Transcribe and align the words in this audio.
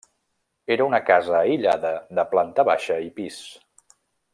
Era 0.75 0.87
una 0.91 1.01
casa 1.11 1.35
aïllada 1.41 1.93
de 2.21 2.27
planta 2.35 2.69
baixa 2.75 3.01
i 3.11 3.15
pis. 3.21 3.41